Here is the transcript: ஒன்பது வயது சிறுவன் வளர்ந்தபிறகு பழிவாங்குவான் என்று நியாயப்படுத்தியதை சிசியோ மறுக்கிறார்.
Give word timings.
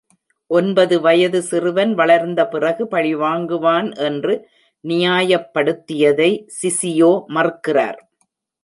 ஒன்பது 0.49 0.95
வயது 1.01 1.39
சிறுவன் 1.41 1.91
வளர்ந்தபிறகு 1.95 2.85
பழிவாங்குவான் 2.91 3.91
என்று 4.07 4.35
நியாயப்படுத்தியதை 4.83 6.31
சிசியோ 6.57 7.13
மறுக்கிறார். 7.27 7.99